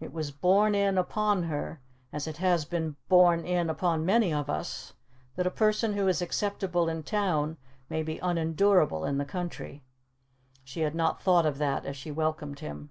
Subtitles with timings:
[0.00, 1.80] It was borne in upon her,
[2.12, 4.94] as it has been borne in upon many of us,
[5.36, 9.84] that a person who is acceptable in town may be unendurable in the country.
[10.64, 12.90] She had not thought of that as she welcomed him.